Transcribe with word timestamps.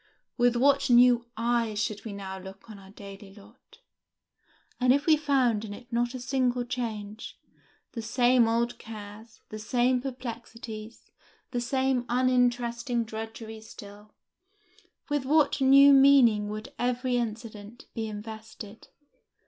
With 0.35 0.55
what 0.55 0.89
new 0.89 1.27
eyes 1.37 1.77
should 1.77 2.05
we 2.05 2.11
now 2.11 2.39
look 2.39 2.67
on 2.71 2.79
our 2.79 2.89
daily 2.89 3.35
lot! 3.35 3.81
and 4.79 4.91
if 4.91 5.05
we 5.05 5.15
found 5.15 5.63
in 5.63 5.75
it 5.75 5.93
not 5.93 6.15
a 6.15 6.19
single 6.19 6.65
change, 6.65 7.39
the 7.91 8.01
same 8.01 8.47
old 8.47 8.79
cares, 8.79 9.41
the 9.49 9.59
same 9.59 10.01
perplexities, 10.01 11.11
the 11.51 11.61
same 11.61 12.05
uninteresting 12.09 13.03
drudgeries 13.03 13.69
still, 13.69 14.15
with 15.07 15.23
what 15.23 15.61
new 15.61 15.93
meaning 15.93 16.49
would 16.49 16.73
every 16.79 17.17
incident 17.17 17.85
be 17.93 18.07
invested! 18.07 18.87